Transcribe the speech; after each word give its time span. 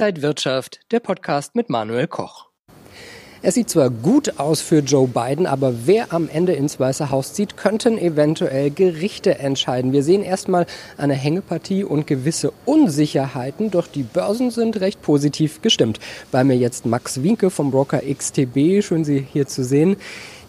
Inside 0.00 0.22
Wirtschaft, 0.22 0.80
der 0.92 1.00
Podcast 1.00 1.54
mit 1.54 1.68
Manuel 1.68 2.06
Koch. 2.06 2.46
Es 3.42 3.52
sieht 3.52 3.68
zwar 3.68 3.90
gut 3.90 4.40
aus 4.40 4.62
für 4.62 4.78
Joe 4.78 5.06
Biden, 5.06 5.46
aber 5.46 5.84
wer 5.84 6.14
am 6.14 6.26
Ende 6.32 6.54
ins 6.54 6.80
Weiße 6.80 7.10
Haus 7.10 7.34
zieht, 7.34 7.58
könnten 7.58 7.98
eventuell 7.98 8.70
Gerichte 8.70 9.38
entscheiden. 9.38 9.92
Wir 9.92 10.02
sehen 10.02 10.22
erstmal 10.22 10.64
eine 10.96 11.12
Hängepartie 11.12 11.84
und 11.84 12.06
gewisse 12.06 12.54
Unsicherheiten, 12.64 13.70
doch 13.70 13.86
die 13.86 14.02
Börsen 14.02 14.50
sind 14.50 14.80
recht 14.80 15.02
positiv 15.02 15.60
gestimmt. 15.60 16.00
Bei 16.32 16.44
mir 16.44 16.56
jetzt 16.56 16.86
Max 16.86 17.22
Winke 17.22 17.50
vom 17.50 17.70
Broker 17.70 18.00
XTB. 18.00 18.82
Schön, 18.82 19.04
Sie 19.04 19.26
hier 19.30 19.48
zu 19.48 19.62
sehen. 19.62 19.96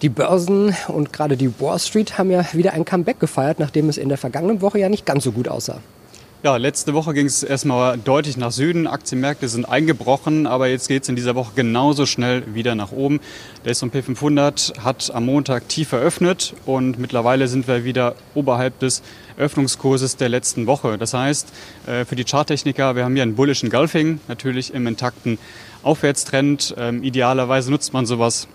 Die 0.02 0.08
Börsen 0.08 0.74
und 0.88 1.12
gerade 1.12 1.36
die 1.36 1.60
Wall 1.60 1.78
Street 1.78 2.18
haben 2.18 2.32
ja 2.32 2.46
wieder 2.54 2.72
ein 2.72 2.86
Comeback 2.86 3.20
gefeiert, 3.20 3.60
nachdem 3.60 3.90
es 3.90 3.98
in 3.98 4.08
der 4.08 4.18
vergangenen 4.18 4.62
Woche 4.62 4.80
ja 4.80 4.88
nicht 4.88 5.06
ganz 5.06 5.26
so 5.26 5.34
gut 5.34 5.50
aussah. 5.50 5.82
Ja, 6.44 6.58
letzte 6.58 6.96
Woche 6.96 7.14
ging 7.14 7.28
es 7.28 7.44
erstmal 7.44 8.00
deutlich 8.00 8.36
nach 8.36 8.52
Süden. 8.52 8.88
Aktienmärkte 8.88 9.48
sind 9.48 9.66
eingebrochen, 9.66 10.48
aber 10.48 10.70
jetzt 10.70 10.88
geht 10.88 11.04
es 11.04 11.10
in 11.10 11.16
dieser 11.16 11.36
Woche 11.36 11.52
genauso 11.54 12.08
schnell 12.08 12.56
wieder 12.56 12.74
nach 12.74 12.92
oben. 12.92 13.20
Der 13.64 13.74
S&P 13.74 14.02
500 14.02 14.74
hat 14.84 15.12
am 15.14 15.28
Montag 15.28 15.70
tief 15.70 15.92
eröffnet 15.92 16.56
und 16.66 16.98
mittlerweile 16.98 17.48
sind 17.48 17.68
wir 17.68 17.84
wieder 17.84 18.16
oberhalb 18.34 18.80
des 18.80 19.04
Öffnungskurses 19.38 20.18
der 20.18 20.30
letzten 20.30 20.66
Woche. 20.66 20.98
Das 20.98 21.14
heißt, 21.14 21.48
äh, 21.86 22.06
für 22.06 22.16
die 22.16 22.26
Charttechniker, 22.26 22.96
wir 22.96 23.06
haben 23.06 23.14
hier 23.14 23.22
einen 23.22 23.36
bullischen 23.36 23.70
Gulfing, 23.70 24.20
natürlich 24.28 24.74
im 24.74 24.88
intakten 24.88 25.38
Aufwärtstrend. 25.84 26.74
Ähm, 26.76 27.04
idealerweise 27.04 27.70
nutzt 27.70 27.94
man 27.94 28.08
sowas 28.08 28.48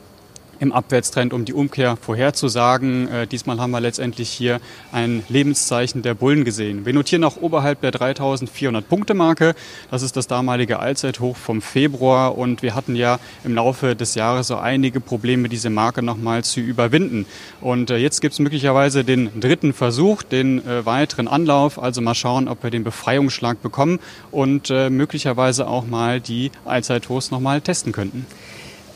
im 0.61 0.73
Abwärtstrend, 0.73 1.33
um 1.33 1.45
die 1.45 1.53
Umkehr 1.53 1.97
vorherzusagen. 1.97 3.09
Äh, 3.09 3.27
diesmal 3.27 3.59
haben 3.59 3.71
wir 3.71 3.81
letztendlich 3.81 4.31
hier 4.31 4.61
ein 4.93 5.23
Lebenszeichen 5.29 6.03
der 6.03 6.15
Bullen 6.15 6.45
gesehen. 6.45 6.87
Wir 6.87 6.93
notieren 6.93 7.25
auch 7.25 7.37
oberhalb 7.37 7.81
der 7.81 7.91
3400 7.91 8.89
Punkte 8.89 9.15
Marke. 9.15 9.55
Das 9.91 10.03
ist 10.03 10.17
das 10.17 10.27
damalige 10.27 10.79
Allzeithoch 10.79 11.37
vom 11.37 11.63
Februar 11.63 12.37
und 12.37 12.63
wir 12.63 12.75
hatten 12.75 12.97
ja 12.97 13.19
im 13.45 13.55
Laufe 13.55 13.97
des 13.97 14.15
Jahres 14.15 14.49
so 14.49 14.57
einige 14.57 15.01
Probleme, 15.01 15.49
diese 15.49 15.71
Marke 15.71 16.03
nochmal 16.03 16.45
zu 16.45 16.61
überwinden. 16.61 17.27
Und 17.61 17.91
äh, 17.91 17.97
jetzt 17.97 18.21
gibt 18.21 18.33
es 18.33 18.39
möglicherweise 18.39 19.05
den 19.05 19.41
dritten 19.41 19.73
Versuch, 19.73 20.23
den 20.23 20.67
äh, 20.67 20.87
weiteren 20.87 21.29
Anlauf. 21.29 21.83
Also 21.83 22.01
mal 22.01 22.15
schauen, 22.15 22.49
ob 22.49 22.63
wir 22.63 22.71
den 22.71 22.85
Befreiungsschlag 22.85 23.63
bekommen 23.63 23.99
und 24.31 24.71
äh, 24.71 24.91
möglicherweise 24.91 25.67
auch 25.67 25.87
mal 25.87 26.21
die 26.21 26.51
Allzeithochs 26.65 27.31
nochmal 27.31 27.61
testen 27.61 27.93
könnten. 27.93 28.27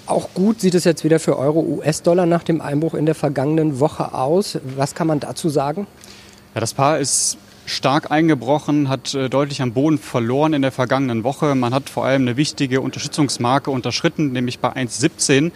Auch 0.06 0.28
gut 0.34 0.60
sieht 0.60 0.74
es 0.74 0.84
jetzt 0.84 1.04
wieder 1.04 1.20
für 1.20 1.38
Euro 1.38 1.60
US-Dollar 1.60 2.26
nach 2.26 2.42
dem 2.42 2.60
Einbruch 2.60 2.94
in 2.94 3.06
der 3.06 3.14
vergangenen 3.14 3.80
Woche 3.80 4.14
aus. 4.14 4.58
Was 4.76 4.94
kann 4.94 5.06
man 5.06 5.20
dazu 5.20 5.48
sagen? 5.48 5.86
Ja, 6.54 6.60
das 6.60 6.74
Paar 6.74 6.98
ist 6.98 7.38
stark 7.66 8.10
eingebrochen, 8.10 8.88
hat 8.88 9.14
äh, 9.14 9.28
deutlich 9.28 9.62
am 9.62 9.72
Boden 9.72 9.98
verloren 9.98 10.52
in 10.52 10.62
der 10.62 10.72
vergangenen 10.72 11.22
Woche. 11.22 11.54
Man 11.54 11.72
hat 11.72 11.88
vor 11.88 12.04
allem 12.04 12.22
eine 12.22 12.36
wichtige 12.36 12.80
Unterstützungsmarke 12.80 13.70
unterschritten, 13.70 14.32
nämlich 14.32 14.58
bei 14.58 14.70
1,17. 14.70 15.52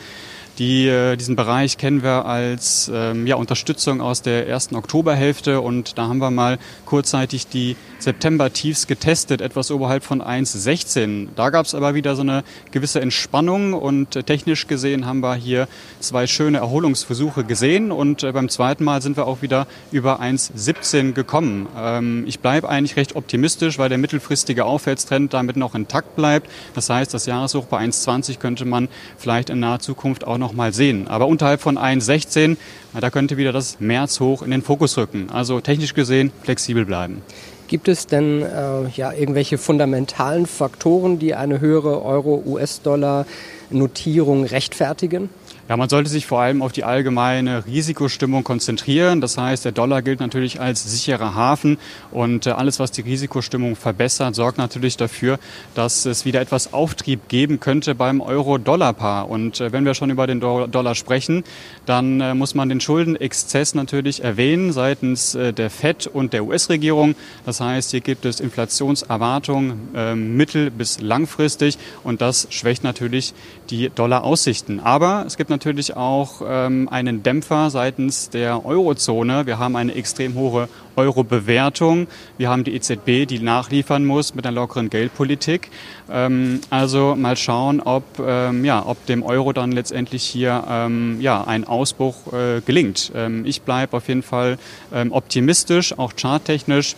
Die, 0.58 0.86
äh, 0.86 1.16
diesen 1.16 1.34
Bereich 1.34 1.78
kennen 1.78 2.04
wir 2.04 2.26
als 2.26 2.88
ähm, 2.92 3.26
ja, 3.26 3.34
Unterstützung 3.34 4.00
aus 4.00 4.22
der 4.22 4.46
ersten 4.46 4.76
Oktoberhälfte 4.76 5.60
und 5.60 5.98
da 5.98 6.06
haben 6.06 6.18
wir 6.18 6.30
mal 6.30 6.58
kurzzeitig 6.84 7.48
die 7.48 7.74
September-Tiefs 7.98 8.86
getestet, 8.86 9.40
etwas 9.40 9.72
oberhalb 9.72 10.04
von 10.04 10.22
1,16. 10.22 11.28
Da 11.34 11.50
gab 11.50 11.66
es 11.66 11.74
aber 11.74 11.94
wieder 11.94 12.14
so 12.14 12.22
eine 12.22 12.44
gewisse 12.70 13.00
Entspannung 13.00 13.72
und 13.72 14.14
äh, 14.14 14.22
technisch 14.22 14.68
gesehen 14.68 15.06
haben 15.06 15.20
wir 15.20 15.34
hier 15.34 15.66
zwei 15.98 16.28
schöne 16.28 16.58
Erholungsversuche 16.58 17.42
gesehen 17.42 17.90
und 17.90 18.22
äh, 18.22 18.30
beim 18.30 18.48
zweiten 18.48 18.84
Mal 18.84 19.02
sind 19.02 19.16
wir 19.16 19.26
auch 19.26 19.42
wieder 19.42 19.66
über 19.90 20.20
1,17 20.20 21.14
gekommen. 21.14 21.66
Ähm, 21.76 22.24
ich 22.28 22.38
bleibe 22.38 22.68
eigentlich 22.68 22.96
recht 22.96 23.16
optimistisch, 23.16 23.78
weil 23.78 23.88
der 23.88 23.98
mittelfristige 23.98 24.66
Aufwärtstrend 24.66 25.34
damit 25.34 25.56
noch 25.56 25.74
intakt 25.74 26.14
bleibt. 26.14 26.48
Das 26.74 26.90
heißt, 26.90 27.12
das 27.12 27.26
Jahreshoch 27.26 27.64
bei 27.64 27.80
1,20 27.80 28.38
könnte 28.38 28.66
man 28.66 28.88
vielleicht 29.18 29.50
in 29.50 29.58
naher 29.58 29.80
Zukunft 29.80 30.24
auch 30.24 30.38
noch 30.38 30.43
mal 30.52 30.72
sehen. 30.72 31.08
Aber 31.08 31.26
unterhalb 31.26 31.60
von 31.60 31.78
1,16, 31.78 32.56
da 33.00 33.10
könnte 33.10 33.36
wieder 33.36 33.52
das 33.52 33.78
Märzhoch 33.80 34.42
in 34.42 34.50
den 34.50 34.62
Fokus 34.62 34.96
rücken. 34.96 35.28
Also 35.32 35.60
technisch 35.60 35.94
gesehen 35.94 36.32
flexibel 36.42 36.84
bleiben. 36.84 37.22
Gibt 37.66 37.88
es 37.88 38.06
denn 38.06 38.42
äh, 38.42 38.88
ja, 38.94 39.12
irgendwelche 39.12 39.58
fundamentalen 39.58 40.46
Faktoren, 40.46 41.18
die 41.18 41.34
eine 41.34 41.60
höhere 41.60 42.04
Euro-US-Dollar-Notierung 42.04 44.44
rechtfertigen? 44.44 45.28
Ja, 45.66 45.78
man 45.78 45.88
sollte 45.88 46.10
sich 46.10 46.26
vor 46.26 46.42
allem 46.42 46.60
auf 46.60 46.72
die 46.72 46.84
allgemeine 46.84 47.64
Risikostimmung 47.64 48.44
konzentrieren. 48.44 49.22
Das 49.22 49.38
heißt, 49.38 49.64
der 49.64 49.72
Dollar 49.72 50.02
gilt 50.02 50.20
natürlich 50.20 50.60
als 50.60 50.84
sicherer 50.84 51.34
Hafen 51.34 51.78
und 52.10 52.46
äh, 52.46 52.50
alles, 52.50 52.80
was 52.80 52.90
die 52.90 53.00
Risikostimmung 53.00 53.74
verbessert, 53.74 54.34
sorgt 54.34 54.58
natürlich 54.58 54.98
dafür, 54.98 55.38
dass 55.74 56.04
es 56.04 56.26
wieder 56.26 56.42
etwas 56.42 56.74
Auftrieb 56.74 57.28
geben 57.28 57.60
könnte 57.60 57.94
beim 57.94 58.20
Euro-Dollar-Paar. 58.20 59.30
Und 59.30 59.58
äh, 59.62 59.72
wenn 59.72 59.86
wir 59.86 59.94
schon 59.94 60.10
über 60.10 60.26
den 60.26 60.38
Dollar 60.38 60.94
sprechen, 60.94 61.44
dann 61.86 62.20
äh, 62.20 62.34
muss 62.34 62.54
man 62.54 62.68
den 62.68 62.82
Schuldenexzess 62.82 63.74
natürlich 63.74 64.22
erwähnen 64.22 64.70
seitens 64.70 65.32
der 65.32 65.70
FED 65.70 66.08
und 66.08 66.34
der 66.34 66.44
US-Regierung. 66.44 67.14
Das 67.46 67.60
heißt, 67.60 67.92
hier 67.92 68.00
gibt 68.00 68.26
es 68.26 68.38
Inflationserwartungen 68.38 69.88
ähm, 69.96 70.36
mittel- 70.36 70.70
bis 70.70 71.00
langfristig 71.00 71.78
und 72.02 72.20
das 72.20 72.48
schwächt 72.50 72.84
natürlich 72.84 73.32
die 73.70 73.88
Dollar-Aussichten. 73.88 74.80
Aber 74.80 75.24
es 75.26 75.38
gibt 75.38 75.50
natürlich 75.54 75.96
auch 75.96 76.42
ähm, 76.44 76.88
einen 76.90 77.22
Dämpfer 77.22 77.70
seitens 77.70 78.28
der 78.28 78.66
Eurozone. 78.66 79.46
Wir 79.46 79.58
haben 79.58 79.76
eine 79.76 79.94
extrem 79.94 80.34
hohe 80.34 80.68
Euro-Bewertung. 80.96 82.08
Wir 82.38 82.48
haben 82.48 82.64
die 82.64 82.74
EZB, 82.74 83.26
die 83.26 83.38
nachliefern 83.38 84.04
muss 84.04 84.34
mit 84.34 84.46
einer 84.46 84.54
lockeren 84.54 84.90
Geldpolitik. 84.90 85.70
Ähm, 86.10 86.60
also 86.70 87.14
mal 87.16 87.36
schauen, 87.36 87.80
ob, 87.80 88.04
ähm, 88.18 88.64
ja, 88.64 88.84
ob 88.84 89.06
dem 89.06 89.22
Euro 89.22 89.52
dann 89.52 89.70
letztendlich 89.70 90.24
hier 90.24 90.64
ähm, 90.68 91.20
ja, 91.20 91.44
ein 91.44 91.64
Ausbruch 91.64 92.32
äh, 92.32 92.60
gelingt. 92.60 93.12
Ähm, 93.14 93.46
ich 93.46 93.62
bleibe 93.62 93.96
auf 93.96 94.08
jeden 94.08 94.24
Fall 94.24 94.58
ähm, 94.92 95.12
optimistisch, 95.12 95.96
auch 95.96 96.14
charttechnisch. 96.16 96.96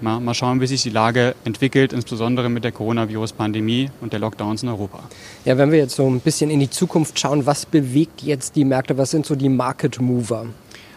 Mal, 0.00 0.20
mal 0.20 0.34
schauen, 0.34 0.60
wie 0.60 0.66
sich 0.66 0.82
die 0.82 0.90
Lage 0.90 1.34
entwickelt, 1.44 1.92
insbesondere 1.92 2.50
mit 2.50 2.64
der 2.64 2.72
Coronavirus-Pandemie 2.72 3.90
und 4.02 4.12
der 4.12 4.20
Lockdowns 4.20 4.62
in 4.62 4.68
Europa. 4.68 5.00
Ja, 5.44 5.56
wenn 5.56 5.72
wir 5.72 5.78
jetzt 5.78 5.96
so 5.96 6.06
ein 6.06 6.20
bisschen 6.20 6.50
in 6.50 6.60
die 6.60 6.68
Zukunft 6.68 7.18
schauen, 7.18 7.46
was 7.46 7.64
bewegt 7.64 8.22
jetzt 8.22 8.56
die 8.56 8.64
Märkte? 8.64 8.98
Was 8.98 9.10
sind 9.10 9.24
so 9.24 9.34
die 9.34 9.48
Market 9.48 10.00
Mover? 10.00 10.46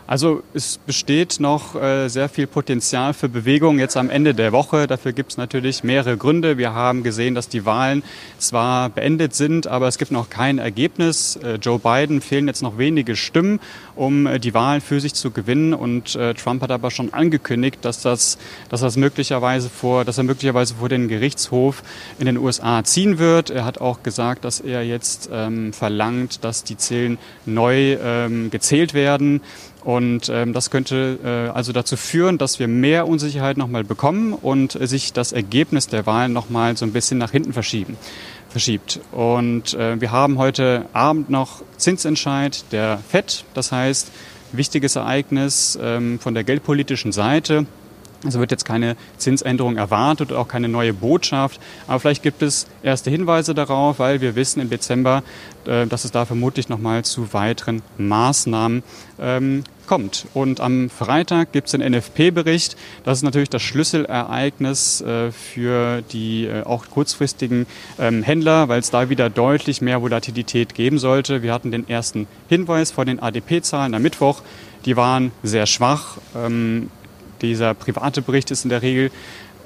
Also 0.10 0.42
es 0.56 0.80
besteht 0.80 1.40
noch 1.40 1.76
äh, 1.76 2.08
sehr 2.08 2.30
viel 2.30 2.48
Potenzial 2.48 3.14
für 3.14 3.30
Bewegung 3.30 3.78
jetzt 3.78 3.96
am 3.96 4.10
Ende 4.10 4.34
der 4.34 4.52
Woche. 4.52 4.88
Dafür 4.88 5.14
gibt 5.14 5.34
es 5.34 5.38
natürlich 5.38 5.84
mehrere 5.84 6.18
Gründe. 6.18 6.58
Wir 6.58 6.74
haben 6.74 7.04
gesehen, 7.04 7.36
dass 7.36 7.48
die 7.48 7.64
Wahlen 7.64 8.02
zwar 8.40 8.90
beendet 8.90 9.36
sind, 9.36 9.68
aber 9.68 9.88
es 9.88 10.00
gibt 10.00 10.10
noch 10.10 10.32
kein 10.32 10.58
Ergebnis. 10.58 11.36
Äh, 11.36 11.60
Joe 11.62 11.78
Biden 11.78 12.22
fehlen 12.22 12.48
jetzt 12.48 12.64
noch 12.64 12.80
wenige 12.80 13.16
Stimmen, 13.16 13.60
um 13.96 14.26
äh, 14.26 14.40
die 14.40 14.56
Wahlen 14.56 14.82
für 14.82 15.00
sich 15.00 15.14
zu 15.14 15.30
gewinnen. 15.30 15.76
Und 15.76 16.18
Trump 16.38 16.64
hat 16.64 16.72
aber 16.72 16.90
schon 16.90 17.14
angekündigt, 17.14 17.78
dass 17.84 18.02
das, 18.02 18.40
dass 18.70 18.82
das 18.82 18.98
möglicherweise 18.98 19.70
vor, 19.70 20.06
dass 20.06 20.18
er 20.18 20.24
möglicherweise 20.24 20.74
vor 20.74 20.90
den 20.90 21.08
Gerichtshof 21.08 21.84
in 22.18 22.26
den 22.26 22.38
USA 22.38 22.84
ziehen 22.84 23.20
wird. 23.20 23.52
Er 23.52 23.64
hat 23.64 23.80
auch 23.80 24.02
gesagt, 24.02 24.44
dass 24.44 24.60
er 24.60 24.84
jetzt 24.84 25.30
ähm, 25.32 25.72
verlangt, 25.72 26.44
dass 26.44 26.64
die 26.64 26.78
Zählen 26.78 27.20
neu 27.46 27.98
ähm, 28.02 28.50
gezählt 28.50 28.96
werden. 28.96 29.42
Und 29.84 30.30
ähm, 30.30 30.54
das 30.54 30.72
könnte 30.72 31.20
äh, 31.24 31.56
also 31.56 31.72
dazu 31.72 31.96
führen, 31.96 32.38
dass 32.38 32.60
wir 32.60 32.68
mehr 32.68 33.08
Unsicherheit 33.08 33.58
nochmal 33.58 33.84
bekommen 33.84 34.34
und 34.34 34.80
äh, 34.80 34.88
sich 34.88 35.14
das 35.14 35.32
Ergebnis 35.32 35.88
der 35.88 36.06
Wahlen 36.06 36.34
nochmal 36.34 36.76
so 36.76 36.86
ein 36.86 36.92
bisschen 36.92 37.18
nach 37.18 37.32
hinten 37.32 37.54
verschieben, 37.54 37.98
verschiebt. 38.50 39.00
Und 39.12 39.74
äh, 39.76 40.00
wir 40.02 40.12
haben 40.12 40.38
heute 40.38 40.86
Abend 40.92 41.30
noch 41.30 41.62
Zinsentscheid 41.78 42.66
der 42.72 43.00
FED, 43.10 43.46
das 43.54 43.72
heißt 43.72 44.12
wichtiges 44.52 44.96
Ereignis 44.96 45.78
ähm, 45.82 46.20
von 46.20 46.34
der 46.34 46.44
geldpolitischen 46.44 47.12
Seite. 47.12 47.66
Also 48.26 48.40
wird 48.40 48.52
jetzt 48.52 48.66
keine 48.66 48.96
Zinsänderung 49.18 49.78
erwartet 49.78 50.34
auch 50.34 50.48
keine 50.48 50.68
neue 50.68 50.94
Botschaft. 50.94 51.60
Aber 51.88 52.00
vielleicht 52.00 52.24
gibt 52.24 52.42
es 52.42 52.68
erste 52.84 53.10
Hinweise 53.10 53.54
darauf, 53.54 54.00
weil 54.00 54.22
wir 54.22 54.36
wissen 54.36 54.60
im 54.60 54.70
Dezember, 54.70 55.24
äh, 55.66 55.86
dass 55.88 56.06
es 56.06 56.12
da 56.12 56.26
vermutlich 56.26 56.70
nochmal 56.70 57.06
zu 57.06 57.34
weiteren 57.34 57.82
Maßnahmen 57.98 58.84
ähm, 59.20 59.64
kommt. 59.88 60.28
Und 60.34 60.60
am 60.60 60.90
Freitag 60.90 61.52
gibt 61.52 61.68
es 61.68 61.72
den 61.72 61.82
NFP-Bericht. 61.82 62.78
Das 63.04 63.18
ist 63.18 63.24
natürlich 63.24 63.50
das 63.50 63.64
Schlüsselereignis 63.64 65.02
äh, 65.02 65.32
für 65.32 66.04
die 66.12 66.46
äh, 66.46 66.64
auch 66.64 66.86
kurzfristigen 66.90 67.66
ähm, 67.98 68.22
Händler, 68.22 68.70
weil 68.70 68.80
es 68.80 68.92
da 68.92 69.10
wieder 69.10 69.30
deutlich 69.30 69.82
mehr 69.82 70.02
Volatilität 70.02 70.76
geben 70.76 71.00
sollte. 71.00 71.42
Wir 71.42 71.54
hatten 71.54 71.72
den 71.72 71.90
ersten 71.90 72.28
Hinweis 72.50 72.92
vor 72.92 73.06
den 73.06 73.20
ADP-Zahlen 73.20 73.96
am 73.96 74.02
Mittwoch. 74.02 74.42
Die 74.86 74.96
waren 74.96 75.32
sehr 75.42 75.66
schwach. 75.66 76.18
Ähm, 76.36 76.92
dieser 77.42 77.74
private 77.74 78.22
Bericht 78.22 78.52
ist 78.52 78.64
in 78.64 78.70
der 78.70 78.82
Regel 78.82 79.12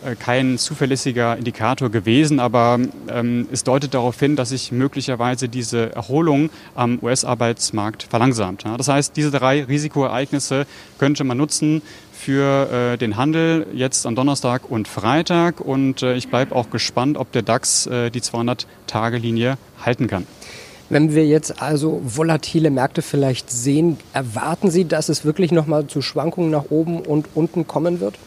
äh, 0.05 0.15
kein 0.15 0.57
zuverlässiger 0.57 1.37
Indikator 1.37 1.89
gewesen, 1.89 2.39
aber 2.39 2.79
ähm, 3.09 3.47
es 3.51 3.63
deutet 3.63 3.93
darauf 3.93 4.19
hin, 4.19 4.35
dass 4.35 4.49
sich 4.49 4.71
möglicherweise 4.71 5.47
diese 5.47 5.95
Erholung 5.95 6.49
am 6.75 6.99
US-Arbeitsmarkt 7.01 8.03
verlangsamt. 8.03 8.63
Ja. 8.63 8.77
Das 8.77 8.87
heißt, 8.87 9.15
diese 9.15 9.31
drei 9.31 9.63
Risikoereignisse 9.63 10.65
könnte 10.99 11.23
man 11.23 11.37
nutzen 11.37 11.81
für 12.11 12.93
äh, 12.93 12.97
den 12.97 13.17
Handel 13.17 13.67
jetzt 13.73 14.05
am 14.05 14.15
Donnerstag 14.15 14.69
und 14.69 14.87
Freitag 14.87 15.61
und 15.61 16.03
äh, 16.03 16.15
ich 16.15 16.29
bleibe 16.29 16.55
auch 16.55 16.69
gespannt, 16.69 17.17
ob 17.17 17.31
der 17.31 17.41
DAX 17.41 17.85
äh, 17.87 18.09
die 18.09 18.21
200-Tage-Linie 18.21 19.57
halten 19.83 20.07
kann. 20.07 20.25
Wenn 20.93 21.15
wir 21.15 21.25
jetzt 21.25 21.59
also 21.59 22.01
volatile 22.03 22.69
Märkte 22.69 23.01
vielleicht 23.01 23.49
sehen, 23.49 23.97
erwarten 24.13 24.69
Sie, 24.69 24.85
dass 24.85 25.09
es 25.09 25.25
wirklich 25.25 25.51
nochmal 25.51 25.87
zu 25.87 26.03
Schwankungen 26.03 26.51
nach 26.51 26.65
oben 26.69 27.01
und 27.01 27.29
unten 27.33 27.65
kommen 27.65 27.99
wird? 27.99 28.19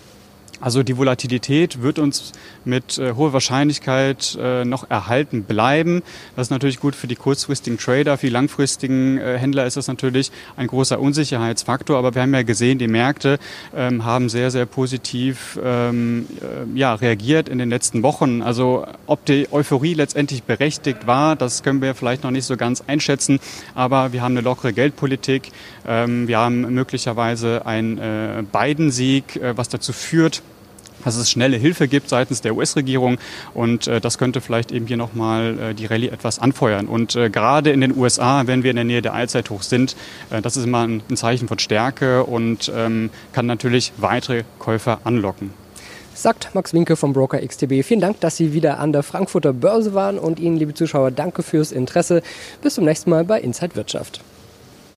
Also 0.60 0.82
die 0.82 0.96
Volatilität 0.96 1.82
wird 1.82 1.98
uns 1.98 2.32
mit 2.64 2.98
äh, 2.98 3.12
hoher 3.12 3.32
Wahrscheinlichkeit 3.32 4.36
äh, 4.40 4.64
noch 4.64 4.90
erhalten 4.90 5.44
bleiben. 5.44 6.02
Das 6.34 6.46
ist 6.46 6.50
natürlich 6.50 6.80
gut 6.80 6.94
für 6.94 7.06
die 7.06 7.14
kurzfristigen 7.14 7.78
Trader. 7.78 8.16
Für 8.16 8.26
die 8.26 8.32
langfristigen 8.32 9.18
äh, 9.18 9.38
Händler 9.38 9.66
ist 9.66 9.76
das 9.76 9.86
natürlich 9.86 10.32
ein 10.56 10.66
großer 10.66 10.98
Unsicherheitsfaktor. 10.98 11.98
Aber 11.98 12.14
wir 12.14 12.22
haben 12.22 12.32
ja 12.32 12.42
gesehen, 12.42 12.78
die 12.78 12.88
Märkte 12.88 13.38
ähm, 13.74 14.04
haben 14.04 14.28
sehr, 14.28 14.50
sehr 14.50 14.66
positiv 14.66 15.58
ähm, 15.62 16.26
äh, 16.40 16.78
ja, 16.78 16.94
reagiert 16.94 17.48
in 17.48 17.58
den 17.58 17.68
letzten 17.68 18.02
Wochen. 18.02 18.40
Also 18.40 18.86
ob 19.06 19.24
die 19.26 19.48
Euphorie 19.52 19.94
letztendlich 19.94 20.42
berechtigt 20.42 21.06
war, 21.06 21.36
das 21.36 21.62
können 21.62 21.82
wir 21.82 21.94
vielleicht 21.94 22.24
noch 22.24 22.30
nicht 22.30 22.46
so 22.46 22.56
ganz 22.56 22.82
einschätzen. 22.86 23.40
Aber 23.74 24.12
wir 24.12 24.22
haben 24.22 24.32
eine 24.32 24.40
lockere 24.40 24.72
Geldpolitik. 24.72 25.52
Ähm, 25.86 26.28
wir 26.28 26.38
haben 26.38 26.62
möglicherweise 26.74 27.66
einen 27.66 27.98
äh, 27.98 28.42
Biden-Sieg, 28.50 29.36
äh, 29.36 29.56
was 29.56 29.68
dazu 29.68 29.92
führt, 29.92 30.42
dass 31.06 31.16
es 31.16 31.30
schnelle 31.30 31.56
Hilfe 31.56 31.86
gibt 31.86 32.08
seitens 32.08 32.40
der 32.40 32.56
US-Regierung 32.56 33.18
und 33.54 33.86
äh, 33.86 34.00
das 34.00 34.18
könnte 34.18 34.40
vielleicht 34.40 34.72
eben 34.72 34.88
hier 34.88 34.96
nochmal 34.96 35.58
äh, 35.58 35.74
die 35.74 35.86
Rallye 35.86 36.08
etwas 36.08 36.40
anfeuern. 36.40 36.86
Und 36.86 37.14
äh, 37.14 37.30
gerade 37.30 37.70
in 37.70 37.80
den 37.80 37.96
USA, 37.96 38.46
wenn 38.46 38.64
wir 38.64 38.70
in 38.70 38.76
der 38.76 38.84
Nähe 38.84 39.02
der 39.02 39.14
Allzeithoch 39.14 39.62
sind, 39.62 39.94
äh, 40.30 40.42
das 40.42 40.56
ist 40.56 40.64
immer 40.64 40.84
ein, 40.84 41.02
ein, 41.08 41.16
Zeichen 41.16 41.46
von 41.46 41.60
Stärke 41.60 42.24
und 42.24 42.72
ähm, 42.74 43.10
kann 43.32 43.46
natürlich 43.46 43.92
weitere 43.98 44.42
Käufer 44.58 44.98
anlocken. 45.04 45.52
Sagt 46.12 46.50
Max 46.54 46.74
Winke 46.74 46.96
vom 46.96 47.12
Broker 47.12 47.38
XTB. 47.38 47.84
Vielen 47.84 48.00
Dank, 48.00 48.18
dass 48.20 48.36
Sie 48.36 48.52
wieder 48.52 48.80
an 48.80 48.92
der 48.92 49.04
Frankfurter 49.04 49.52
Börse 49.52 49.94
waren 49.94 50.18
und 50.18 50.40
Ihnen, 50.40 50.56
liebe 50.56 50.74
Zuschauer, 50.74 51.12
danke 51.12 51.44
fürs 51.44 51.70
Interesse. 51.70 52.20
Bis 52.62 52.74
zum 52.74 52.84
nächsten 52.84 53.10
Mal 53.10 53.24
bei 53.24 53.40
Inside 53.40 53.76
Wirtschaft. 53.76 54.22